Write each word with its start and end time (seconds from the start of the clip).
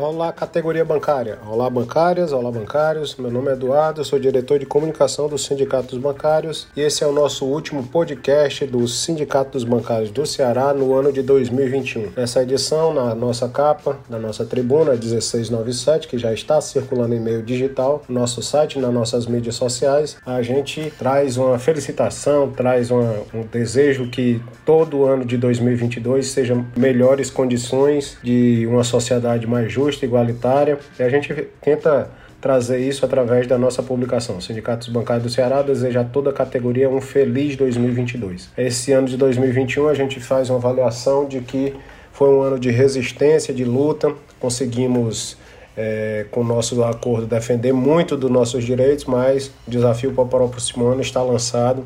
Olá, 0.00 0.32
categoria 0.32 0.84
bancária. 0.84 1.40
Olá, 1.44 1.68
bancárias. 1.68 2.30
Olá, 2.32 2.52
bancários. 2.52 3.16
Meu 3.16 3.32
nome 3.32 3.50
é 3.50 3.54
Eduardo, 3.54 4.04
sou 4.04 4.16
diretor 4.16 4.56
de 4.56 4.64
comunicação 4.64 5.28
do 5.28 5.36
Sindicato 5.36 5.88
dos 5.88 5.98
Bancários 5.98 6.68
e 6.76 6.80
esse 6.82 7.02
é 7.02 7.06
o 7.08 7.10
nosso 7.10 7.44
último 7.44 7.82
podcast 7.82 8.64
do 8.64 8.86
Sindicato 8.86 9.50
dos 9.50 9.64
Bancários 9.64 10.12
do 10.12 10.24
Ceará 10.24 10.72
no 10.72 10.94
ano 10.94 11.12
de 11.12 11.20
2021. 11.20 12.12
Nessa 12.16 12.44
edição, 12.44 12.94
na 12.94 13.12
nossa 13.12 13.48
capa, 13.48 13.98
na 14.08 14.20
nossa 14.20 14.44
tribuna 14.44 14.92
1697, 14.92 16.06
que 16.06 16.16
já 16.16 16.32
está 16.32 16.60
circulando 16.60 17.16
em 17.16 17.20
meio 17.20 17.42
digital, 17.42 18.04
no 18.08 18.20
nosso 18.20 18.40
site, 18.40 18.78
nas 18.78 18.94
nossas 18.94 19.26
mídias 19.26 19.56
sociais, 19.56 20.16
a 20.24 20.40
gente 20.42 20.92
traz 20.96 21.36
uma 21.36 21.58
felicitação, 21.58 22.52
traz 22.52 22.92
uma, 22.92 23.16
um 23.34 23.42
desejo 23.42 24.08
que 24.08 24.40
todo 24.64 25.06
ano 25.06 25.24
de 25.24 25.36
2022 25.36 26.28
sejam 26.28 26.64
melhores 26.76 27.30
condições 27.30 28.16
de 28.22 28.64
uma 28.64 28.84
sociedade 28.84 29.44
mais 29.44 29.72
justa 29.72 29.87
justa, 29.88 30.04
igualitária, 30.04 30.78
e 30.98 31.02
a 31.02 31.08
gente 31.08 31.32
tenta 31.60 32.10
trazer 32.40 32.78
isso 32.78 33.04
através 33.04 33.46
da 33.46 33.58
nossa 33.58 33.82
publicação. 33.82 34.36
O 34.36 34.42
Sindicato 34.42 34.86
dos 34.86 34.88
Bancários 34.88 35.24
do 35.24 35.30
Ceará 35.30 35.62
deseja 35.62 36.02
a 36.02 36.04
toda 36.04 36.30
a 36.30 36.32
categoria 36.32 36.88
um 36.88 37.00
feliz 37.00 37.56
2022. 37.56 38.50
Esse 38.56 38.92
ano 38.92 39.08
de 39.08 39.16
2021 39.16 39.88
a 39.88 39.94
gente 39.94 40.20
faz 40.20 40.48
uma 40.48 40.58
avaliação 40.58 41.26
de 41.26 41.40
que 41.40 41.74
foi 42.12 42.28
um 42.28 42.42
ano 42.42 42.58
de 42.58 42.70
resistência, 42.70 43.52
de 43.52 43.64
luta, 43.64 44.12
conseguimos 44.38 45.36
é, 45.76 46.26
com 46.30 46.40
o 46.40 46.44
nosso 46.44 46.82
acordo 46.84 47.26
defender 47.26 47.72
muito 47.72 48.16
dos 48.16 48.30
nossos 48.30 48.64
direitos, 48.64 49.04
mas 49.04 49.48
o 49.66 49.70
desafio 49.70 50.12
para 50.12 50.44
o 50.44 50.48
próximo 50.48 50.86
ano 50.86 51.00
está 51.00 51.22
lançado 51.22 51.84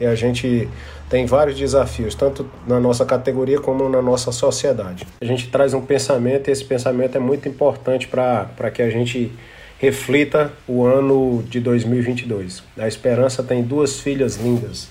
e 0.00 0.06
a 0.06 0.14
gente 0.14 0.68
tem 1.08 1.26
vários 1.26 1.56
desafios, 1.56 2.14
tanto 2.14 2.48
na 2.66 2.80
nossa 2.80 3.04
categoria 3.04 3.60
como 3.60 3.88
na 3.88 4.02
nossa 4.02 4.32
sociedade. 4.32 5.06
A 5.20 5.24
gente 5.24 5.48
traz 5.48 5.74
um 5.74 5.80
pensamento 5.80 6.48
e 6.48 6.50
esse 6.50 6.64
pensamento 6.64 7.16
é 7.16 7.20
muito 7.20 7.48
importante 7.48 8.08
para 8.08 8.70
que 8.72 8.82
a 8.82 8.90
gente 8.90 9.32
reflita 9.78 10.52
o 10.66 10.84
ano 10.84 11.42
de 11.48 11.60
2022. 11.60 12.62
A 12.78 12.88
esperança 12.88 13.42
tem 13.42 13.62
duas 13.62 14.00
filhas 14.00 14.36
lindas, 14.36 14.88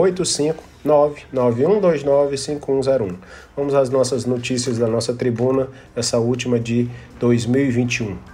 85991295101. 0.84 3.14
Vamos 3.56 3.72
às 3.76 3.88
nossas 3.88 4.24
notícias 4.24 4.78
da 4.78 4.88
nossa 4.88 5.14
tribuna, 5.14 5.68
essa 5.94 6.18
última 6.18 6.58
de 6.58 6.88
2021. 7.20 8.31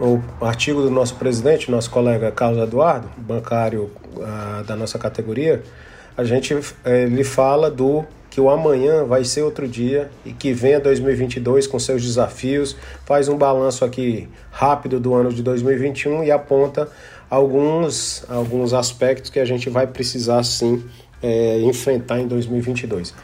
O 0.00 0.20
artigo 0.40 0.82
do 0.82 0.90
nosso 0.90 1.16
presidente, 1.16 1.70
nosso 1.70 1.90
colega 1.90 2.30
Carlos 2.30 2.62
Eduardo, 2.62 3.08
bancário 3.16 3.90
uh, 4.16 4.62
da 4.64 4.76
nossa 4.76 4.98
categoria, 4.98 5.62
a 6.16 6.24
gente 6.24 6.56
ele 6.84 7.24
fala 7.24 7.70
do 7.70 8.04
que 8.30 8.40
o 8.40 8.50
amanhã 8.50 9.04
vai 9.04 9.24
ser 9.24 9.42
outro 9.42 9.66
dia 9.66 10.10
e 10.24 10.32
que 10.32 10.52
venha 10.52 10.78
2022 10.78 11.66
com 11.66 11.78
seus 11.78 12.02
desafios, 12.02 12.76
faz 13.04 13.28
um 13.28 13.36
balanço 13.36 13.84
aqui 13.84 14.28
rápido 14.50 15.00
do 15.00 15.14
ano 15.14 15.32
de 15.32 15.42
2021 15.42 16.22
e 16.24 16.30
aponta 16.30 16.88
alguns, 17.28 18.24
alguns 18.28 18.72
aspectos 18.72 19.30
que 19.30 19.40
a 19.40 19.44
gente 19.44 19.68
vai 19.68 19.86
precisar 19.86 20.42
sim 20.44 20.84
é, 21.22 21.60
enfrentar 21.60 22.20
em 22.20 22.28
2022. 22.28 23.14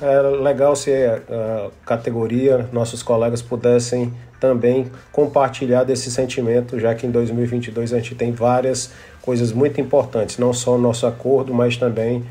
É 0.00 0.20
legal 0.20 0.74
se 0.74 0.90
a 0.90 1.70
categoria, 1.84 2.68
nossos 2.72 3.02
colegas 3.02 3.40
pudessem 3.40 4.12
também 4.42 4.90
compartilhar 5.12 5.84
desse 5.84 6.10
sentimento, 6.10 6.76
já 6.80 6.92
que 6.96 7.06
em 7.06 7.12
2022 7.12 7.92
a 7.92 7.98
gente 7.98 8.16
tem 8.16 8.32
várias 8.32 8.90
coisas 9.22 9.52
muito 9.52 9.80
importantes, 9.80 10.36
não 10.36 10.52
só 10.52 10.74
o 10.74 10.78
nosso 10.78 11.06
acordo, 11.06 11.54
mas 11.54 11.76
também 11.76 12.24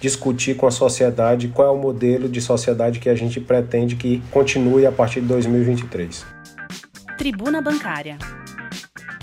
discutir 0.00 0.56
com 0.56 0.66
a 0.66 0.70
sociedade 0.70 1.48
qual 1.48 1.68
é 1.68 1.70
o 1.70 1.76
modelo 1.76 2.26
de 2.26 2.40
sociedade 2.40 2.98
que 2.98 3.10
a 3.10 3.14
gente 3.14 3.38
pretende 3.38 3.96
que 3.96 4.22
continue 4.30 4.86
a 4.86 4.92
partir 4.92 5.20
de 5.20 5.26
2023. 5.26 6.24
Tribuna 7.18 7.60
Bancária. 7.60 8.16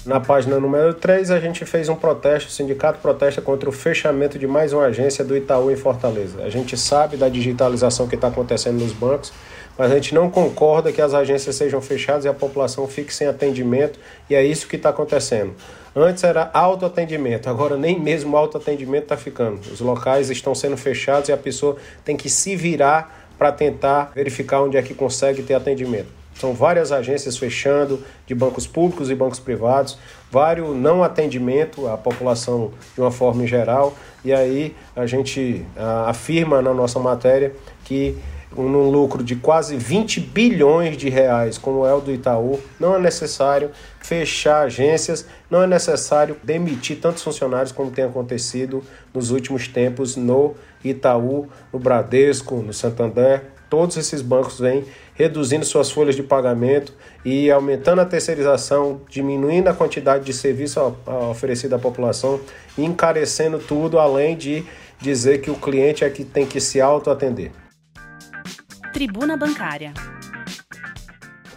Na 0.05 0.19
página 0.19 0.59
número 0.59 0.93
3, 0.93 1.31
a 1.31 1.39
gente 1.39 1.65
fez 1.65 1.89
um 1.89 1.95
protesto, 1.95 2.49
o 2.49 2.51
sindicato 2.51 2.99
protesta 2.99 3.41
contra 3.41 3.67
o 3.67 3.71
fechamento 3.71 4.37
de 4.37 4.45
mais 4.45 4.71
uma 4.71 4.83
agência 4.83 5.25
do 5.25 5.35
Itaú 5.35 5.71
em 5.71 5.75
Fortaleza. 5.75 6.43
A 6.43 6.49
gente 6.51 6.77
sabe 6.77 7.17
da 7.17 7.27
digitalização 7.27 8.07
que 8.07 8.13
está 8.13 8.27
acontecendo 8.27 8.83
nos 8.83 8.91
bancos, 8.91 9.33
mas 9.77 9.91
a 9.91 9.95
gente 9.95 10.13
não 10.13 10.29
concorda 10.29 10.91
que 10.91 11.01
as 11.01 11.13
agências 11.13 11.55
sejam 11.55 11.81
fechadas 11.81 12.25
e 12.25 12.27
a 12.27 12.33
população 12.33 12.87
fique 12.87 13.13
sem 13.13 13.27
atendimento, 13.27 13.99
e 14.29 14.35
é 14.35 14.43
isso 14.43 14.67
que 14.67 14.75
está 14.75 14.89
acontecendo. 14.89 15.53
Antes 15.95 16.23
era 16.23 16.49
autoatendimento, 16.53 17.49
agora 17.49 17.77
nem 17.77 17.99
mesmo 17.99 18.35
autoatendimento 18.35 19.03
está 19.03 19.17
ficando. 19.17 19.61
Os 19.71 19.79
locais 19.79 20.29
estão 20.29 20.53
sendo 20.53 20.75
fechados 20.75 21.29
e 21.29 21.31
a 21.31 21.37
pessoa 21.37 21.77
tem 22.03 22.17
que 22.17 22.29
se 22.29 22.55
virar 22.55 23.29
para 23.37 23.51
tentar 23.51 24.11
verificar 24.13 24.61
onde 24.61 24.77
é 24.77 24.81
que 24.81 24.93
consegue 24.93 25.41
ter 25.43 25.53
atendimento. 25.53 26.07
São 26.35 26.53
várias 26.53 26.91
agências 26.91 27.37
fechando, 27.37 28.03
de 28.27 28.35
bancos 28.35 28.67
públicos 28.67 29.09
e 29.09 29.15
bancos 29.15 29.39
privados, 29.39 29.97
vários 30.29 30.75
não 30.75 31.01
atendimento 31.01 31.87
à 31.87 31.97
população 31.97 32.73
de 32.93 32.99
uma 32.99 33.11
forma 33.11 33.47
geral, 33.47 33.93
e 34.23 34.33
aí 34.33 34.75
a 34.93 35.05
gente 35.05 35.65
a, 35.77 36.09
afirma 36.09 36.61
na 36.61 36.73
nossa 36.73 36.99
matéria 36.99 37.53
que 37.85 38.17
num 38.63 38.89
lucro 38.89 39.23
de 39.23 39.35
quase 39.35 39.75
20 39.75 40.19
bilhões 40.19 40.97
de 40.97 41.09
reais, 41.09 41.57
como 41.57 41.85
é 41.85 41.93
o 41.93 41.99
do 41.99 42.11
Itaú, 42.11 42.59
não 42.79 42.95
é 42.95 42.99
necessário 42.99 43.71
fechar 43.99 44.61
agências, 44.61 45.25
não 45.49 45.63
é 45.63 45.67
necessário 45.67 46.37
demitir 46.43 46.99
tantos 46.99 47.23
funcionários 47.23 47.71
como 47.71 47.91
tem 47.91 48.05
acontecido 48.05 48.83
nos 49.13 49.31
últimos 49.31 49.67
tempos 49.67 50.15
no 50.15 50.55
Itaú, 50.83 51.47
no 51.71 51.79
Bradesco, 51.79 52.55
no 52.55 52.73
Santander. 52.73 53.43
Todos 53.69 53.97
esses 53.97 54.21
bancos 54.21 54.59
vêm 54.59 54.85
reduzindo 55.15 55.65
suas 55.65 55.89
folhas 55.89 56.15
de 56.15 56.21
pagamento 56.21 56.93
e 57.23 57.49
aumentando 57.49 57.99
a 57.99 58.05
terceirização, 58.05 59.01
diminuindo 59.09 59.67
a 59.67 59.73
quantidade 59.73 60.23
de 60.23 60.33
serviço 60.33 60.95
oferecido 61.29 61.73
à 61.73 61.79
população 61.79 62.39
encarecendo 62.77 63.57
tudo, 63.57 63.97
além 63.99 64.35
de 64.35 64.65
dizer 64.99 65.41
que 65.41 65.49
o 65.49 65.55
cliente 65.55 66.03
é 66.03 66.09
que 66.09 66.23
tem 66.23 66.45
que 66.45 66.59
se 66.59 66.79
autoatender. 66.81 67.51
Tribuna 68.95 69.35
Bancária. 69.35 69.93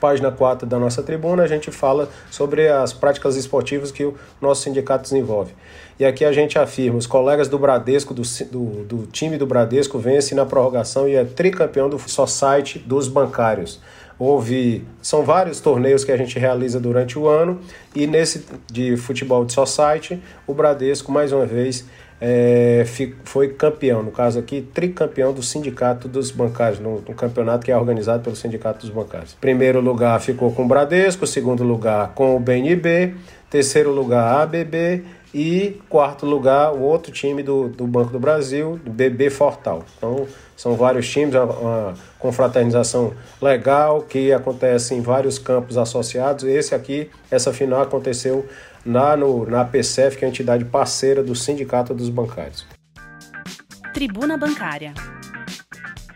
Página 0.00 0.32
4 0.32 0.66
da 0.66 0.76
nossa 0.76 1.04
tribuna, 1.04 1.44
a 1.44 1.46
gente 1.46 1.70
fala 1.70 2.10
sobre 2.32 2.66
as 2.66 2.92
práticas 2.92 3.36
esportivas 3.36 3.92
que 3.92 4.04
o 4.04 4.16
nosso 4.40 4.62
sindicato 4.62 5.04
desenvolve. 5.04 5.54
E 6.00 6.04
aqui 6.04 6.24
a 6.24 6.32
gente 6.32 6.58
afirma: 6.58 6.98
os 6.98 7.06
colegas 7.06 7.46
do 7.46 7.56
Bradesco, 7.56 8.12
do, 8.12 8.22
do, 8.50 8.84
do 8.84 9.06
time 9.06 9.38
do 9.38 9.46
Bradesco, 9.46 10.00
vencem 10.00 10.36
na 10.36 10.44
prorrogação 10.44 11.08
e 11.08 11.14
é 11.14 11.24
tricampeão 11.24 11.88
do 11.88 11.96
Society 11.96 12.80
dos 12.80 13.06
bancários. 13.06 13.80
Houve, 14.18 14.84
são 15.00 15.22
vários 15.22 15.60
torneios 15.60 16.02
que 16.02 16.10
a 16.10 16.16
gente 16.16 16.40
realiza 16.40 16.80
durante 16.80 17.16
o 17.16 17.28
ano 17.28 17.60
e 17.94 18.04
nesse 18.04 18.44
de 18.66 18.96
futebol 18.96 19.44
de 19.44 19.52
Society, 19.52 20.20
o 20.44 20.52
Bradesco 20.52 21.12
mais 21.12 21.32
uma 21.32 21.46
vez 21.46 21.84
é, 22.20 22.84
foi 23.24 23.48
campeão, 23.50 24.02
no 24.02 24.10
caso 24.10 24.38
aqui, 24.38 24.60
tricampeão 24.60 25.32
do 25.32 25.42
Sindicato 25.42 26.08
dos 26.08 26.30
Bancários, 26.30 26.80
no, 26.80 27.00
no, 27.00 27.14
campeonato 27.14 27.64
que 27.64 27.70
é 27.70 27.76
organizado 27.76 28.24
pelo 28.24 28.34
Sindicato 28.34 28.80
dos 28.80 28.90
Bancários. 28.90 29.34
Primeiro 29.40 29.80
lugar 29.80 30.20
ficou 30.20 30.52
com 30.52 30.64
o 30.64 30.68
Bradesco, 30.68 31.26
segundo 31.26 31.62
lugar 31.62 32.12
com 32.14 32.36
o 32.36 32.40
BNB, 32.40 33.14
terceiro 33.48 33.92
lugar 33.92 34.24
a 34.24 34.42
ABB 34.42 35.04
e 35.32 35.80
quarto 35.88 36.24
lugar, 36.26 36.72
o 36.72 36.80
outro 36.80 37.12
time 37.12 37.42
do, 37.42 37.68
do 37.68 37.86
Banco 37.86 38.10
do 38.10 38.18
Brasil, 38.18 38.80
do 38.84 38.90
BB 38.90 39.30
Fortal. 39.30 39.84
Então, 39.96 40.26
são 40.56 40.74
vários 40.74 41.08
times, 41.08 41.34
uma, 41.34 41.44
uma 41.44 41.94
confraternização 42.18 43.12
legal 43.40 44.02
que 44.02 44.32
acontece 44.32 44.94
em 44.94 45.00
vários 45.00 45.38
campos 45.38 45.76
associados. 45.76 46.44
Esse 46.44 46.74
aqui, 46.74 47.10
essa 47.30 47.52
final 47.52 47.82
aconteceu 47.82 48.44
na, 48.88 49.14
no, 49.14 49.44
na 49.46 49.64
PCF, 49.66 50.16
que 50.16 50.24
é 50.24 50.26
a 50.26 50.30
entidade 50.30 50.64
parceira 50.64 51.22
do 51.22 51.34
Sindicato 51.34 51.92
dos 51.92 52.08
Bancários. 52.08 52.66
Tribuna 53.92 54.38
Bancária. 54.38 54.94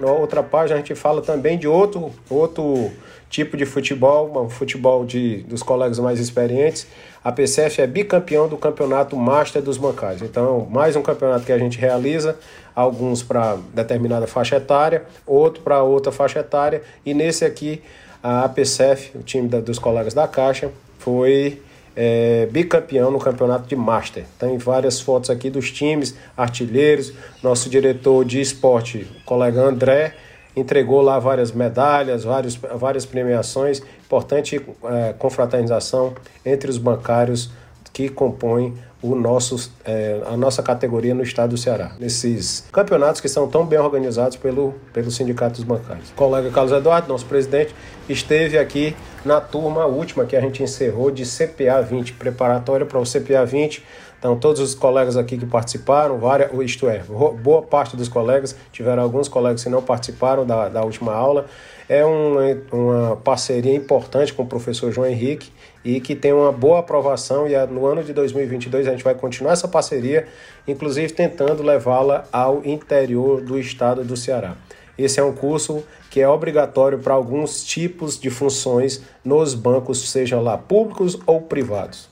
Na 0.01 0.11
outra 0.11 0.43
página, 0.43 0.77
a 0.77 0.79
gente 0.79 0.95
fala 0.95 1.21
também 1.21 1.59
de 1.59 1.69
outro, 1.69 2.11
outro 2.31 2.91
tipo 3.29 3.57
de 3.59 3.67
futebol, 3.67 4.43
um 4.43 4.49
futebol 4.49 5.05
de, 5.05 5.43
dos 5.43 5.63
colegas 5.63 5.99
mais 5.99 6.19
experientes. 6.19 6.87
A 7.23 7.31
PCF 7.31 7.83
é 7.83 7.87
bicampeão 7.87 8.49
do 8.49 8.57
campeonato 8.57 9.17
Master 9.17 9.61
dos 9.63 9.77
bancários. 9.77 10.23
Então, 10.23 10.67
mais 10.71 10.97
um 10.97 11.03
campeonato 11.03 11.45
que 11.45 11.53
a 11.53 11.59
gente 11.59 11.79
realiza, 11.79 12.39
alguns 12.75 13.23
para 13.23 13.59
determinada 13.75 14.27
faixa 14.27 14.57
etária, 14.57 15.05
outro 15.27 15.63
para 15.63 15.83
outra 15.83 16.11
faixa 16.11 16.41
etária. 16.41 16.83
E 17.05 17.13
nesse 17.13 17.45
aqui, 17.45 17.83
a 18.23 18.45
APCF, 18.45 19.19
o 19.19 19.23
time 19.23 19.47
da, 19.47 19.61
dos 19.61 19.79
colegas 19.79 20.15
da 20.15 20.27
Caixa, 20.27 20.71
foi 20.99 21.61
é, 21.97 22.47
bicampeão 22.51 23.11
no 23.11 23.19
campeonato 23.19 23.69
de 23.69 23.77
Master. 23.77 24.25
Tem 24.39 24.57
várias 24.59 25.01
fotos 25.01 25.31
aqui 25.31 25.51
dos 25.51 25.71
times, 25.71 26.15
artilheiros, 26.37 27.13
nosso 27.43 27.69
diretor 27.69 28.25
de 28.25 28.41
esporte, 28.41 29.07
o 29.21 29.25
colega 29.25 29.61
André, 29.61 30.15
entregou 30.55 31.01
lá 31.01 31.19
várias 31.19 31.53
medalhas, 31.53 32.25
vários, 32.25 32.57
várias 32.57 33.07
premiações. 33.07 33.83
Importante 34.05 34.61
é, 34.85 35.15
confraternização 35.19 36.15
entre 36.45 36.71
os 36.71 36.79
bancários 36.79 37.51
que 37.93 38.09
compõem 38.09 38.75
o 39.03 39.15
nosso, 39.15 39.73
é, 39.85 40.23
a 40.27 40.37
nossa 40.37 40.63
categoria 40.63 41.15
no 41.15 41.23
estado 41.23 41.51
do 41.51 41.59
Ceará. 41.59 41.93
Nesses 41.99 42.65
campeonatos 42.73 43.21
que 43.21 43.29
são 43.29 43.49
tão 43.49 43.67
bem 43.67 43.79
organizados 43.79 44.37
pelo, 44.37 44.75
pelo 44.93 45.11
Sindicato 45.11 45.57
dos 45.57 45.65
Bancários. 45.65 46.11
O 46.11 46.15
colega 46.15 46.49
Carlos 46.51 46.73
Eduardo, 46.73 47.09
nosso 47.09 47.27
presidente, 47.27 47.75
esteve 48.09 48.57
aqui 48.59 48.95
na 49.25 49.41
turma 49.41 49.87
última 49.87 50.25
que 50.25 50.37
a 50.37 50.41
gente 50.41 50.63
encerrou 50.63 51.11
de 51.11 51.25
CPA 51.25 51.81
20, 51.81 52.15
preparatória 52.15 52.85
para 52.85 52.99
o 52.99 53.05
CPA 53.05 53.45
20. 53.45 53.83
Então, 54.19 54.37
todos 54.37 54.61
os 54.61 54.75
colegas 54.75 55.17
aqui 55.17 55.37
que 55.37 55.47
participaram, 55.47 56.19
várias, 56.19 56.51
isto 56.61 56.89
é, 56.89 57.01
boa 57.43 57.63
parte 57.63 57.97
dos 57.97 58.09
colegas, 58.09 58.55
tiveram 58.71 59.03
alguns 59.03 59.27
colegas 59.27 59.65
que 59.65 59.69
não 59.69 59.83
participaram 59.83 60.47
da, 60.47 60.69
da 60.69 60.83
última 60.83 61.13
aula. 61.13 61.47
É 61.89 62.05
uma, 62.05 63.17
parceria 63.17 63.75
importante 63.75 64.33
com 64.33 64.45
o 64.45 64.47
professor 64.47 64.93
João 64.93 65.09
Henrique 65.09 65.51
e 65.85 66.01
que 66.01 66.15
tem 66.15 66.33
uma 66.33 66.53
boa 66.53 66.79
aprovação 66.79 67.49
e 67.49 67.67
no 67.67 67.85
ano 67.85 68.05
de 68.05 68.13
2022 68.13 68.87
a 68.87 68.93
gente 68.93 69.03
vai 69.03 69.15
continuar 69.15 69.53
essa 69.53 69.67
parceria, 69.67 70.27
inclusive 70.67 71.13
tentando 71.13 71.63
levá-la 71.63 72.25
ao 72.33 72.65
interior 72.65 73.41
do 73.41 73.59
estado 73.59 74.05
do 74.05 74.17
Ceará. 74.17 74.57
Esse 74.97 75.19
é 75.19 75.23
um 75.25 75.33
curso 75.33 75.83
que 76.13 76.21
é 76.21 76.29
obrigatório 76.29 76.99
para 76.99 77.15
alguns 77.15 77.65
tipos 77.65 78.21
de 78.21 78.29
funções 78.29 79.03
nos 79.25 79.55
bancos, 79.55 80.11
seja 80.11 80.39
lá 80.39 80.59
públicos 80.59 81.19
ou 81.25 81.41
privados. 81.41 82.11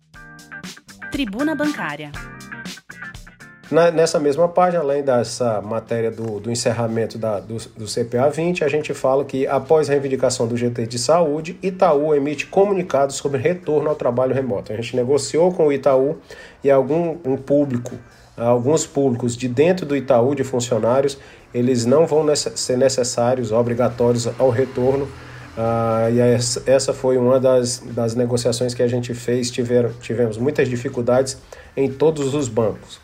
Tribuna 1.13 1.55
Bancária. 1.55 2.11
Na, 3.71 3.91
nessa 3.91 4.19
mesma 4.19 4.49
página, 4.49 4.83
além 4.83 5.03
dessa 5.03 5.61
matéria 5.61 6.11
do, 6.11 6.41
do 6.41 6.51
encerramento 6.51 7.19
da, 7.19 7.41
do, 7.41 7.59
do, 7.77 7.85
CPA 7.85 8.31
20, 8.31 8.65
a 8.65 8.69
gente 8.69 8.95
fala 8.95 9.23
que 9.23 9.47
após 9.47 9.91
a 9.91 9.93
reivindicação 9.93 10.49
do 10.49 10.57
GT 10.57 10.87
de 10.87 10.99
saúde, 10.99 11.59
Itaú 11.63 12.15
emite 12.15 12.47
comunicado 12.47 13.13
sobre 13.13 13.39
retorno 13.39 13.91
ao 13.91 13.95
trabalho 13.95 14.35
remoto. 14.35 14.73
A 14.73 14.77
gente 14.77 14.97
negociou 14.97 15.53
com 15.53 15.67
o 15.67 15.73
Itaú 15.73 16.17
e 16.65 16.71
algum 16.71 17.19
um 17.23 17.37
público, 17.37 17.99
alguns 18.47 18.87
públicos 18.87 19.37
de 19.37 19.49
dentro 19.49 19.87
do 19.87 19.97
Itaú, 19.97 20.35
de 20.35 20.45
funcionários, 20.45 21.19
eles 21.53 21.85
não 21.85 22.07
vão 22.07 22.25
ser 22.35 22.77
necessários, 22.77 23.53
obrigatórios 23.53 24.29
ao 24.39 24.51
retorno. 24.51 25.09
Ah, 25.57 26.09
e 26.11 26.21
essa 26.71 26.93
foi 26.93 27.19
uma 27.19 27.39
das, 27.39 27.83
das 27.87 28.15
negociações 28.15 28.73
que 28.73 28.83
a 28.83 28.89
gente 28.89 29.13
fez. 29.15 29.51
Tiver, 29.51 29.91
tivemos 30.01 30.39
muitas 30.39 30.69
dificuldades 30.69 31.37
em 31.77 31.91
todos 31.91 32.35
os 32.35 32.49
bancos 32.49 33.01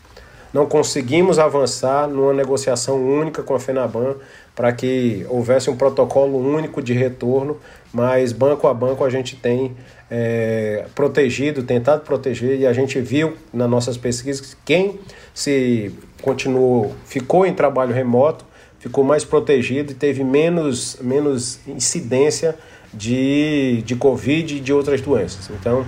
não 0.53 0.65
conseguimos 0.65 1.39
avançar 1.39 2.07
numa 2.07 2.33
negociação 2.33 2.95
única 2.95 3.43
com 3.43 3.53
a 3.53 3.59
FENABAN 3.59 4.15
para 4.57 4.73
que 4.73 5.23
houvesse 5.29 5.69
um 5.69 5.75
protocolo 5.75 6.39
único 6.39 6.81
de 6.81 6.91
retorno, 6.91 7.57
mas 7.93 8.31
banco 8.31 8.67
a 8.67 8.73
banco 8.73 9.05
a 9.05 9.09
gente 9.09 9.35
tem 9.35 9.77
é, 10.09 10.85
protegido, 10.95 11.61
tentado 11.61 12.01
proteger, 12.01 12.59
e 12.59 12.65
a 12.65 12.73
gente 12.73 12.99
viu 12.99 13.35
nas 13.53 13.69
nossas 13.69 13.97
pesquisas 13.97 14.41
que 14.41 14.57
quem 14.65 14.99
se 15.31 15.93
continuou, 16.23 16.95
ficou 17.05 17.45
em 17.45 17.53
trabalho 17.53 17.93
remoto, 17.93 18.43
ficou 18.79 19.03
mais 19.03 19.23
protegido 19.23 19.91
e 19.91 19.95
teve 19.95 20.23
menos, 20.23 20.97
menos 21.01 21.59
incidência 21.67 22.55
de, 22.91 23.83
de 23.85 23.95
Covid 23.95 24.55
e 24.55 24.59
de 24.59 24.73
outras 24.73 25.01
doenças. 25.01 25.51
Então, 25.51 25.85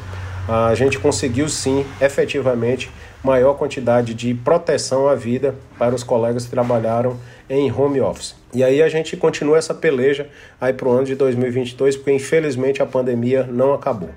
a 0.47 0.75
gente 0.75 0.99
conseguiu 0.99 1.49
sim, 1.49 1.83
efetivamente, 1.99 2.91
maior 3.23 3.55
quantidade 3.55 4.13
de 4.13 4.35
proteção 4.35 5.07
à 5.07 5.15
vida 5.15 5.55
para 5.79 5.95
os 5.95 6.03
colegas 6.03 6.45
que 6.45 6.51
trabalharam 6.51 7.17
em 7.49 7.71
home 7.71 7.99
office. 7.99 8.35
E 8.53 8.63
aí 8.63 8.81
a 8.81 8.89
gente 8.89 9.17
continua 9.17 9.57
essa 9.57 9.73
peleja 9.73 10.29
aí 10.61 10.71
para 10.71 10.87
o 10.87 10.91
ano 10.91 11.05
de 11.05 11.15
2022, 11.15 11.97
porque 11.97 12.11
infelizmente 12.11 12.81
a 12.81 12.85
pandemia 12.85 13.43
não 13.43 13.73
acabou. 13.73 14.09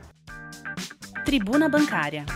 Tribuna 1.24 1.68
Bancária. 1.68 2.26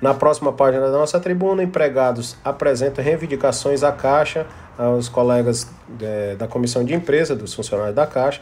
Na 0.00 0.12
próxima 0.12 0.52
página 0.52 0.86
da 0.86 0.98
nossa 0.98 1.20
tribuna, 1.20 1.62
empregados 1.62 2.36
apresentam 2.44 3.04
reivindicações 3.04 3.84
à 3.84 3.92
Caixa, 3.92 4.46
aos 4.76 5.08
colegas 5.08 5.70
é, 6.00 6.34
da 6.34 6.48
comissão 6.48 6.82
de 6.82 6.92
empresa, 6.92 7.36
dos 7.36 7.54
funcionários 7.54 7.94
da 7.94 8.04
Caixa. 8.04 8.40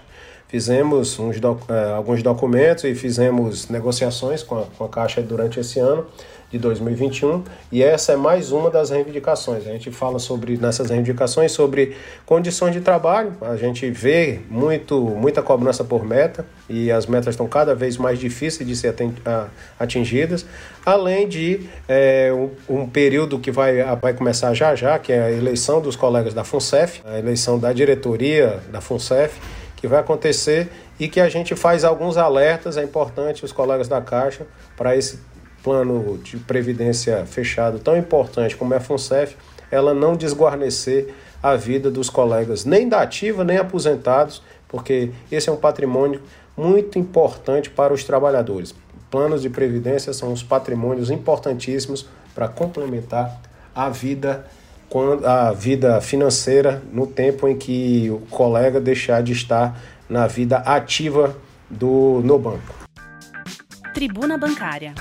Fizemos 0.48 1.18
uns 1.18 1.38
doc, 1.38 1.62
é, 1.68 1.92
alguns 1.92 2.22
documentos 2.22 2.84
e 2.84 2.94
fizemos 2.94 3.68
negociações 3.68 4.42
com 4.42 4.58
a, 4.58 4.64
com 4.76 4.84
a 4.84 4.88
Caixa 4.88 5.20
durante 5.20 5.60
esse 5.60 5.78
ano 5.78 6.06
de 6.50 6.58
2021 6.58 7.44
e 7.70 7.82
essa 7.82 8.12
é 8.12 8.16
mais 8.16 8.50
uma 8.50 8.68
das 8.68 8.90
reivindicações. 8.90 9.66
A 9.66 9.70
gente 9.70 9.90
fala 9.90 10.18
sobre 10.18 10.56
nessas 10.56 10.90
reivindicações 10.90 11.52
sobre 11.52 11.96
condições 12.26 12.72
de 12.72 12.80
trabalho. 12.80 13.36
A 13.40 13.56
gente 13.56 13.88
vê 13.90 14.40
muito 14.50 15.00
muita 15.00 15.42
cobrança 15.42 15.84
por 15.84 16.04
meta 16.04 16.44
e 16.68 16.90
as 16.90 17.06
metas 17.06 17.34
estão 17.34 17.46
cada 17.46 17.74
vez 17.74 17.96
mais 17.96 18.18
difíceis 18.18 18.68
de 18.68 18.74
ser 18.74 18.94
atingidas, 19.78 20.44
além 20.84 21.28
de 21.28 21.68
é, 21.88 22.32
um, 22.68 22.86
período 22.86 23.38
que 23.38 23.52
vai, 23.52 23.82
vai 24.00 24.12
começar 24.12 24.52
já 24.52 24.74
já, 24.74 24.98
que 24.98 25.12
é 25.12 25.22
a 25.22 25.30
eleição 25.30 25.80
dos 25.80 25.94
colegas 25.94 26.34
da 26.34 26.42
FUNCEF, 26.42 27.02
a 27.04 27.18
eleição 27.18 27.58
da 27.58 27.72
diretoria 27.72 28.58
da 28.72 28.80
FUNCEF, 28.80 29.40
que 29.76 29.86
vai 29.86 30.00
acontecer 30.00 30.68
e 30.98 31.08
que 31.08 31.18
a 31.18 31.28
gente 31.30 31.56
faz 31.56 31.82
alguns 31.82 32.18
alertas, 32.18 32.76
é 32.76 32.84
importante 32.84 33.42
os 33.44 33.52
colegas 33.52 33.88
da 33.88 34.02
Caixa 34.02 34.46
para 34.76 34.94
esse 34.94 35.18
plano 35.62 36.18
de 36.18 36.36
previdência 36.36 37.24
fechado 37.26 37.78
tão 37.78 37.96
importante 37.96 38.56
como 38.56 38.74
é 38.74 38.78
a 38.78 38.80
FUNCEF, 38.80 39.36
ela 39.70 39.94
não 39.94 40.16
desguarnecer 40.16 41.14
a 41.42 41.56
vida 41.56 41.90
dos 41.90 42.10
colegas, 42.10 42.64
nem 42.64 42.88
da 42.88 43.00
ativa, 43.00 43.44
nem 43.44 43.56
aposentados, 43.56 44.42
porque 44.68 45.10
esse 45.30 45.48
é 45.48 45.52
um 45.52 45.56
patrimônio 45.56 46.20
muito 46.56 46.98
importante 46.98 47.70
para 47.70 47.92
os 47.92 48.04
trabalhadores. 48.04 48.74
Planos 49.10 49.42
de 49.42 49.50
previdência 49.50 50.12
são 50.12 50.32
os 50.32 50.42
patrimônios 50.42 51.10
importantíssimos 51.10 52.06
para 52.34 52.48
complementar 52.48 53.40
a 53.74 53.88
vida 53.88 54.46
a 55.24 55.52
vida 55.52 56.00
financeira 56.00 56.82
no 56.92 57.06
tempo 57.06 57.46
em 57.46 57.56
que 57.56 58.10
o 58.10 58.18
colega 58.28 58.80
deixar 58.80 59.22
de 59.22 59.30
estar 59.32 59.80
na 60.08 60.26
vida 60.26 60.56
ativa 60.56 61.36
do 61.70 62.20
no 62.24 62.36
banco. 62.36 62.74
Tribuna 63.94 64.36
Bancária 64.36 64.92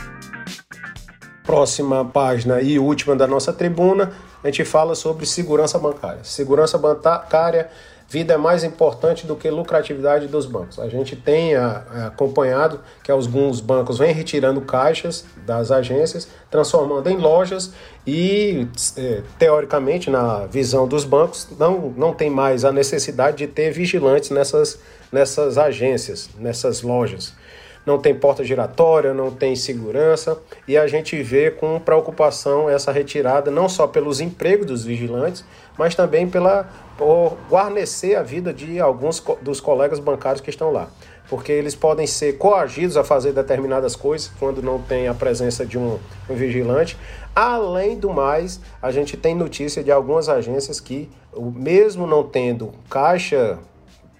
próxima 1.49 2.05
página 2.05 2.61
e 2.61 2.77
última 2.77 3.15
da 3.15 3.25
nossa 3.25 3.51
tribuna, 3.51 4.11
a 4.43 4.47
gente 4.47 4.63
fala 4.63 4.93
sobre 4.93 5.25
segurança 5.25 5.79
bancária. 5.79 6.23
Segurança 6.23 6.77
bancária, 6.77 7.71
vida 8.07 8.35
é 8.35 8.37
mais 8.37 8.63
importante 8.63 9.25
do 9.25 9.35
que 9.35 9.49
lucratividade 9.49 10.27
dos 10.27 10.45
bancos. 10.45 10.77
A 10.77 10.87
gente 10.87 11.15
tem 11.15 11.55
acompanhado 11.55 12.79
que 13.03 13.09
alguns 13.09 13.61
bancos 13.61 13.97
vêm 13.97 14.13
retirando 14.13 14.61
caixas 14.61 15.25
das 15.43 15.71
agências, 15.71 16.27
transformando 16.51 17.09
em 17.09 17.17
lojas 17.17 17.73
e, 18.05 18.67
é, 18.95 19.23
teoricamente, 19.39 20.11
na 20.11 20.45
visão 20.45 20.87
dos 20.87 21.03
bancos, 21.03 21.47
não, 21.57 21.91
não 21.97 22.13
tem 22.13 22.29
mais 22.29 22.63
a 22.63 22.71
necessidade 22.71 23.37
de 23.37 23.47
ter 23.47 23.71
vigilantes 23.71 24.29
nessas, 24.29 24.77
nessas 25.11 25.57
agências, 25.57 26.29
nessas 26.37 26.83
lojas 26.83 27.38
não 27.85 27.97
tem 27.97 28.13
porta 28.13 28.43
giratória, 28.43 29.13
não 29.13 29.31
tem 29.31 29.55
segurança, 29.55 30.37
e 30.67 30.77
a 30.77 30.87
gente 30.87 31.21
vê 31.23 31.49
com 31.49 31.79
preocupação 31.79 32.69
essa 32.69 32.91
retirada 32.91 33.49
não 33.49 33.67
só 33.67 33.87
pelos 33.87 34.19
empregos 34.19 34.67
dos 34.67 34.85
vigilantes, 34.85 35.43
mas 35.77 35.95
também 35.95 36.29
pela 36.29 36.69
por 36.97 37.37
guarnecer 37.49 38.17
a 38.17 38.21
vida 38.21 38.53
de 38.53 38.77
alguns 38.77 39.23
dos 39.41 39.61
colegas 39.61 39.99
bancários 39.99 40.41
que 40.41 40.49
estão 40.49 40.69
lá. 40.69 40.89
Porque 41.29 41.51
eles 41.51 41.73
podem 41.73 42.05
ser 42.05 42.37
coagidos 42.37 42.97
a 42.97 43.03
fazer 43.03 43.31
determinadas 43.31 43.95
coisas 43.95 44.29
quando 44.37 44.61
não 44.61 44.81
tem 44.81 45.07
a 45.07 45.13
presença 45.13 45.65
de 45.65 45.77
um, 45.77 45.97
um 46.29 46.35
vigilante. 46.35 46.97
Além 47.33 47.97
do 47.97 48.09
mais, 48.09 48.59
a 48.81 48.91
gente 48.91 49.15
tem 49.15 49.33
notícia 49.33 49.81
de 49.81 49.91
algumas 49.91 50.27
agências 50.27 50.81
que, 50.81 51.09
mesmo 51.37 52.05
não 52.05 52.23
tendo 52.23 52.73
caixa, 52.89 53.59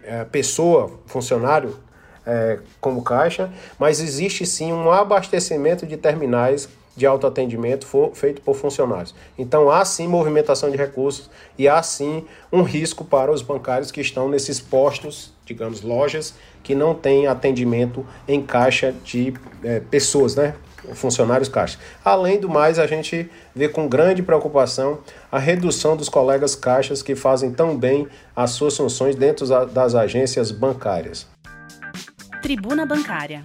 é, 0.03 0.23
pessoa, 0.23 0.91
funcionário 1.05 1.75
é, 2.29 2.59
como 2.79 3.01
caixa, 3.01 3.51
mas 3.79 3.99
existe 3.99 4.45
sim 4.45 4.71
um 4.71 4.91
abastecimento 4.91 5.85
de 5.85 5.97
terminais 5.97 6.69
de 6.95 7.05
autoatendimento 7.05 7.87
feito 8.13 8.41
por 8.41 8.55
funcionários. 8.55 9.15
Então 9.37 9.71
há 9.71 9.85
sim 9.85 10.07
movimentação 10.07 10.69
de 10.69 10.75
recursos 10.75 11.29
e 11.57 11.67
há 11.67 11.81
sim 11.81 12.25
um 12.51 12.61
risco 12.61 13.05
para 13.05 13.31
os 13.31 13.41
bancários 13.41 13.89
que 13.89 14.01
estão 14.01 14.27
nesses 14.27 14.59
postos, 14.59 15.33
digamos, 15.45 15.81
lojas, 15.81 16.35
que 16.61 16.75
não 16.75 16.93
têm 16.93 17.25
atendimento 17.25 18.05
em 18.27 18.41
caixa 18.41 18.93
de 19.03 19.33
é, 19.63 19.79
pessoas, 19.79 20.35
né? 20.35 20.53
funcionários 20.93 21.49
caixa. 21.49 21.77
Além 22.03 22.39
do 22.39 22.49
mais, 22.49 22.79
a 22.79 22.87
gente 22.87 23.29
vê 23.53 23.67
com 23.67 23.87
grande 23.87 24.23
preocupação 24.23 24.99
a 25.31 25.37
redução 25.37 25.95
dos 25.95 26.09
colegas 26.09 26.55
caixas 26.55 27.01
que 27.01 27.15
fazem 27.15 27.51
tão 27.51 27.77
bem 27.77 28.07
as 28.35 28.51
suas 28.51 28.75
funções 28.75 29.15
dentro 29.15 29.45
das 29.67 29.95
agências 29.95 30.51
bancárias. 30.51 31.27
Tribuna 32.41 32.85
Bancária. 32.85 33.43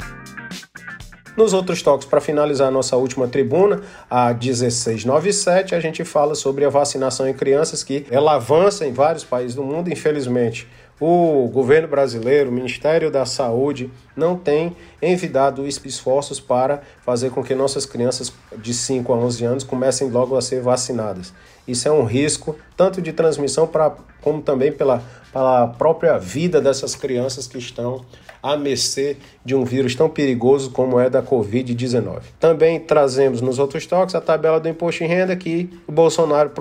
Nos 1.36 1.52
outros 1.52 1.82
toques, 1.82 2.06
para 2.06 2.20
finalizar 2.20 2.68
a 2.68 2.70
nossa 2.70 2.96
última 2.96 3.26
tribuna, 3.26 3.82
a 4.08 4.32
1697, 4.32 5.74
a 5.74 5.80
gente 5.80 6.04
fala 6.04 6.36
sobre 6.36 6.64
a 6.64 6.70
vacinação 6.70 7.28
em 7.28 7.34
crianças, 7.34 7.82
que 7.82 8.06
ela 8.08 8.34
avança 8.34 8.86
em 8.86 8.92
vários 8.92 9.24
países 9.24 9.56
do 9.56 9.64
mundo, 9.64 9.92
infelizmente 9.92 10.68
o 11.00 11.48
governo 11.52 11.88
brasileiro, 11.88 12.50
o 12.50 12.52
Ministério 12.52 13.10
da 13.10 13.26
Saúde, 13.26 13.90
não 14.16 14.36
tem 14.36 14.76
envidado 15.02 15.66
esforços 15.66 16.38
para 16.38 16.82
fazer 17.04 17.30
com 17.30 17.42
que 17.42 17.54
nossas 17.54 17.84
crianças 17.84 18.32
de 18.56 18.72
5 18.72 19.12
a 19.12 19.16
11 19.16 19.44
anos 19.44 19.64
comecem 19.64 20.08
logo 20.08 20.36
a 20.36 20.42
ser 20.42 20.60
vacinadas. 20.60 21.32
Isso 21.66 21.88
é 21.88 21.90
um 21.90 22.04
risco, 22.04 22.56
tanto 22.76 23.02
de 23.02 23.12
transmissão 23.12 23.66
pra, 23.66 23.94
como 24.20 24.40
também 24.40 24.70
pela, 24.70 25.02
pela 25.32 25.66
própria 25.66 26.18
vida 26.18 26.60
dessas 26.60 26.94
crianças 26.94 27.46
que 27.46 27.58
estão 27.58 28.04
à 28.42 28.56
mercê 28.56 29.16
de 29.42 29.54
um 29.54 29.64
vírus 29.64 29.94
tão 29.94 30.08
perigoso 30.08 30.70
como 30.70 31.00
é 31.00 31.08
da 31.08 31.22
Covid-19. 31.22 32.20
Também 32.38 32.78
trazemos 32.78 33.40
nos 33.40 33.58
outros 33.58 33.86
toques 33.86 34.14
a 34.14 34.20
tabela 34.20 34.60
do 34.60 34.68
imposto 34.68 35.02
de 35.02 35.08
renda 35.08 35.34
que 35.34 35.70
o 35.86 35.92
Bolsonaro 35.92 36.52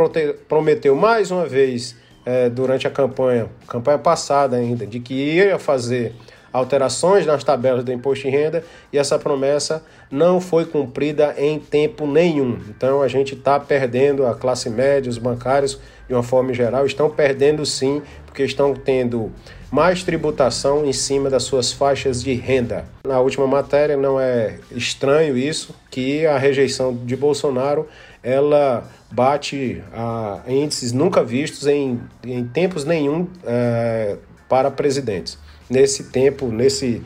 prometeu 0.47 0.95
mais 0.95 1.29
uma 1.29 1.45
vez 1.45 1.95
é, 2.25 2.49
durante 2.49 2.87
a 2.87 2.89
campanha, 2.89 3.47
campanha 3.67 3.97
passada 3.97 4.55
ainda, 4.57 4.85
de 4.85 4.99
que 4.99 5.13
ia 5.13 5.59
fazer 5.59 6.13
alterações 6.53 7.25
nas 7.25 7.43
tabelas 7.43 7.83
do 7.83 7.91
imposto 7.91 8.25
de 8.25 8.29
renda 8.29 8.63
e 8.91 8.97
essa 8.97 9.17
promessa 9.17 9.83
não 10.11 10.39
foi 10.39 10.65
cumprida 10.65 11.33
em 11.35 11.57
tempo 11.59 12.05
nenhum. 12.05 12.59
Então 12.69 13.01
a 13.01 13.07
gente 13.07 13.33
está 13.33 13.59
perdendo 13.59 14.25
a 14.27 14.35
classe 14.35 14.69
média, 14.69 15.09
os 15.09 15.17
bancários, 15.17 15.79
de 16.07 16.13
uma 16.13 16.21
forma 16.21 16.53
geral, 16.53 16.85
estão 16.85 17.09
perdendo 17.09 17.65
sim, 17.65 18.03
porque 18.25 18.43
estão 18.43 18.75
tendo 18.75 19.31
mais 19.73 20.03
tributação 20.03 20.85
em 20.85 20.93
cima 20.93 21.31
das 21.31 21.41
suas 21.45 21.73
faixas 21.73 22.21
de 22.21 22.31
renda. 22.35 22.85
Na 23.03 23.19
última 23.19 23.47
matéria 23.47 23.97
não 23.97 24.19
é 24.19 24.59
estranho 24.69 25.35
isso, 25.35 25.73
que 25.89 26.27
a 26.27 26.37
rejeição 26.37 26.95
de 26.95 27.15
Bolsonaro 27.15 27.87
ela 28.21 28.87
bate 29.09 29.81
a 29.91 30.43
índices 30.47 30.93
nunca 30.93 31.23
vistos 31.23 31.65
em, 31.65 31.99
em 32.23 32.45
tempos 32.45 32.85
nenhum 32.85 33.27
é, 33.43 34.17
para 34.47 34.69
presidentes. 34.69 35.39
Nesse 35.67 36.03
tempo, 36.03 36.49
nesse 36.49 37.01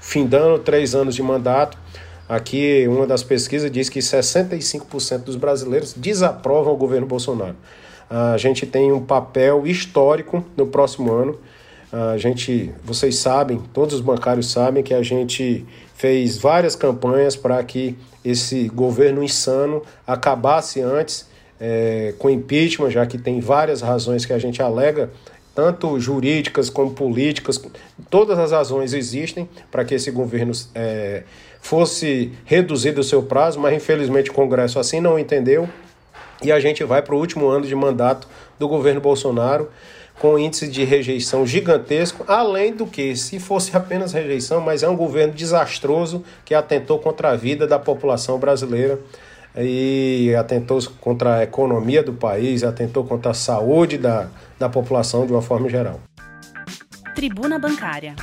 findando 0.00 0.58
três 0.58 0.96
anos 0.96 1.14
de 1.14 1.22
mandato, 1.22 1.78
aqui 2.28 2.84
uma 2.88 3.06
das 3.06 3.22
pesquisas 3.22 3.70
diz 3.70 3.88
que 3.88 4.00
65% 4.00 5.18
dos 5.18 5.36
brasileiros 5.36 5.92
desaprovam 5.92 6.74
o 6.74 6.76
governo 6.76 7.06
Bolsonaro. 7.06 7.54
A 8.10 8.36
gente 8.38 8.66
tem 8.66 8.90
um 8.90 9.00
papel 9.00 9.68
histórico 9.68 10.44
no 10.56 10.66
próximo 10.66 11.12
ano. 11.12 11.38
A 11.92 12.16
gente, 12.16 12.72
vocês 12.82 13.16
sabem, 13.16 13.62
todos 13.74 13.94
os 13.96 14.00
bancários 14.00 14.50
sabem 14.50 14.82
que 14.82 14.94
a 14.94 15.02
gente 15.02 15.66
fez 15.94 16.38
várias 16.38 16.74
campanhas 16.74 17.36
para 17.36 17.62
que 17.62 17.98
esse 18.24 18.66
governo 18.68 19.22
insano 19.22 19.82
acabasse 20.06 20.80
antes 20.80 21.28
é, 21.60 22.14
com 22.18 22.30
impeachment, 22.30 22.90
já 22.90 23.04
que 23.04 23.18
tem 23.18 23.40
várias 23.40 23.82
razões 23.82 24.24
que 24.24 24.32
a 24.32 24.38
gente 24.38 24.62
alega, 24.62 25.10
tanto 25.54 26.00
jurídicas 26.00 26.70
como 26.70 26.92
políticas, 26.92 27.62
todas 28.08 28.38
as 28.38 28.52
razões 28.52 28.94
existem 28.94 29.46
para 29.70 29.84
que 29.84 29.94
esse 29.94 30.10
governo 30.10 30.52
é, 30.74 31.24
fosse 31.60 32.32
reduzido 32.46 33.02
o 33.02 33.04
seu 33.04 33.22
prazo, 33.22 33.60
mas 33.60 33.76
infelizmente 33.76 34.30
o 34.30 34.32
Congresso 34.32 34.78
assim 34.78 34.98
não 34.98 35.18
entendeu 35.18 35.68
e 36.42 36.52
a 36.52 36.60
gente 36.60 36.84
vai 36.84 37.02
para 37.02 37.14
o 37.14 37.18
último 37.18 37.48
ano 37.48 37.66
de 37.66 37.74
mandato 37.74 38.26
do 38.58 38.68
governo 38.68 39.00
Bolsonaro 39.00 39.68
com 40.18 40.38
índice 40.38 40.68
de 40.68 40.84
rejeição 40.84 41.46
gigantesco, 41.46 42.24
além 42.28 42.72
do 42.72 42.86
que, 42.86 43.16
se 43.16 43.40
fosse 43.40 43.76
apenas 43.76 44.12
rejeição, 44.12 44.60
mas 44.60 44.82
é 44.82 44.88
um 44.88 44.96
governo 44.96 45.32
desastroso 45.32 46.22
que 46.44 46.54
atentou 46.54 46.98
contra 46.98 47.30
a 47.30 47.36
vida 47.36 47.66
da 47.66 47.78
população 47.78 48.38
brasileira 48.38 49.00
e 49.56 50.34
atentou 50.38 50.78
contra 51.00 51.36
a 51.36 51.42
economia 51.42 52.02
do 52.02 52.12
país, 52.12 52.62
atentou 52.62 53.04
contra 53.04 53.32
a 53.32 53.34
saúde 53.34 53.98
da, 53.98 54.28
da 54.58 54.68
população 54.68 55.26
de 55.26 55.32
uma 55.32 55.42
forma 55.42 55.68
geral. 55.68 56.00
Tribuna 57.14 57.58
Bancária. 57.58 58.14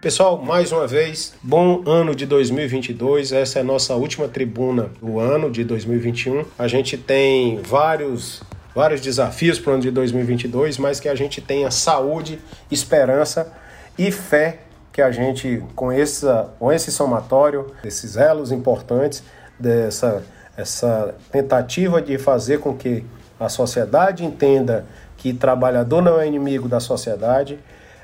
Pessoal, 0.00 0.40
mais 0.40 0.70
uma 0.70 0.86
vez, 0.86 1.34
bom 1.42 1.82
ano 1.84 2.14
de 2.14 2.24
2022. 2.24 3.32
Essa 3.32 3.58
é 3.58 3.62
a 3.62 3.64
nossa 3.64 3.96
última 3.96 4.28
tribuna 4.28 4.92
do 5.02 5.18
ano 5.18 5.50
de 5.50 5.64
2021. 5.64 6.44
A 6.56 6.68
gente 6.68 6.96
tem 6.96 7.60
vários 7.60 8.40
vários 8.72 9.00
desafios 9.00 9.58
para 9.58 9.70
o 9.70 9.72
ano 9.74 9.82
de 9.82 9.90
2022, 9.90 10.78
mas 10.78 11.00
que 11.00 11.08
a 11.08 11.16
gente 11.16 11.40
tenha 11.40 11.68
saúde, 11.72 12.38
esperança 12.70 13.52
e 13.98 14.12
fé 14.12 14.60
que 14.92 15.02
a 15.02 15.10
gente, 15.10 15.64
com, 15.74 15.90
essa, 15.90 16.54
com 16.60 16.72
esse 16.72 16.92
somatório, 16.92 17.66
esses 17.82 18.16
elos 18.16 18.52
importantes, 18.52 19.24
dessa 19.58 20.22
essa 20.56 21.14
tentativa 21.32 22.00
de 22.00 22.18
fazer 22.18 22.60
com 22.60 22.76
que 22.76 23.04
a 23.38 23.48
sociedade 23.48 24.24
entenda 24.24 24.86
que 25.16 25.32
trabalhador 25.32 26.02
não 26.02 26.20
é 26.20 26.26
inimigo 26.26 26.68
da 26.68 26.78
sociedade, 26.78 27.58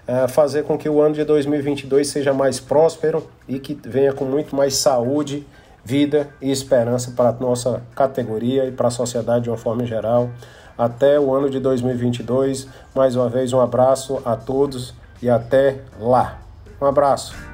é 0.07 0.29
fazer 0.29 0.65
com 0.65 0.77
que 0.77 0.89
o 0.89 1.01
ano 1.01 1.15
de 1.15 1.25
2022 1.25 2.07
seja 2.07 2.33
mais 2.33 2.61
próspero 2.61 3.27
e 3.49 3.59
que 3.59 3.79
venha 3.83 4.13
com 4.13 4.25
muito 4.25 4.55
mais 4.55 4.77
saúde, 4.77 5.47
vida 5.85 6.29
e 6.41 6.51
esperança 6.51 7.13
para 7.13 7.31
a 7.31 7.33
nossa 7.33 7.83
categoria 7.95 8.67
e 8.67 8.73
para 8.73 8.89
a 8.89 8.91
sociedade 8.91 9.45
de 9.45 9.51
uma 9.51 9.57
forma 9.57 9.85
geral. 9.85 10.31
Até 10.77 11.19
o 11.21 11.33
ano 11.33 11.49
de 11.49 11.61
2022, 11.61 12.67
mais 12.95 13.17
uma 13.17 13.29
vez 13.29 13.53
um 13.53 13.61
abraço 13.61 14.21
a 14.25 14.37
todos 14.37 14.95
e 15.23 15.31
até 15.31 15.79
lá. 16.01 16.39
Um 16.81 16.87
abraço. 16.87 17.54